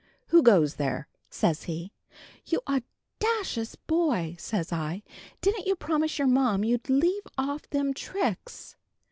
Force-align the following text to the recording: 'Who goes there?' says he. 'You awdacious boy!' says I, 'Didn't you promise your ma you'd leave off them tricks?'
'Who 0.29 0.41
goes 0.41 0.77
there?' 0.77 1.07
says 1.29 1.65
he. 1.65 1.93
'You 2.47 2.61
awdacious 2.67 3.75
boy!' 3.75 4.35
says 4.39 4.73
I, 4.73 5.03
'Didn't 5.41 5.67
you 5.67 5.75
promise 5.75 6.17
your 6.17 6.27
ma 6.27 6.55
you'd 6.57 6.89
leave 6.89 7.27
off 7.37 7.69
them 7.69 7.93
tricks?' 7.93 8.77